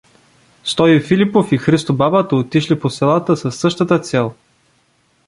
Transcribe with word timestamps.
Стою 0.63 0.99
Филипов 1.01 1.51
и 1.51 1.57
Христо 1.57 1.93
Бабата 1.93 2.35
отишли 2.35 2.79
по 2.79 2.89
селата 2.89 3.37
със 3.37 3.55
същата 3.59 3.99
цел. 3.99 4.33